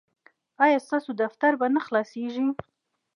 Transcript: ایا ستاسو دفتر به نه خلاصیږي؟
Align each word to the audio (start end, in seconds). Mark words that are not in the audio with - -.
ایا 0.65 0.77
ستاسو 0.85 1.11
دفتر 1.23 1.51
به 1.59 1.67
نه 1.75 1.81
خلاصیږي؟ 1.87 2.47